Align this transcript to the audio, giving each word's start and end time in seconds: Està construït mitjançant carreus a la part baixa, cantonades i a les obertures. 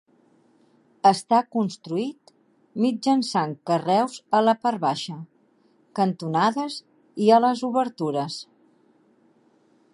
Està 1.09 1.41
construït 1.55 2.31
mitjançant 2.85 3.53
carreus 3.71 4.17
a 4.37 4.41
la 4.47 4.57
part 4.65 4.83
baixa, 4.87 5.19
cantonades 6.01 6.81
i 7.27 7.33
a 7.37 7.41
les 7.47 7.65
obertures. 7.73 8.43